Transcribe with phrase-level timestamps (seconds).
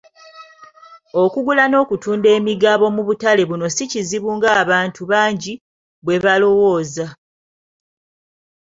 [1.23, 5.53] Okugula n'okutunda emigabo mu butale buno si kizibu ng'abantu bangi
[6.05, 7.05] bwe balowooza.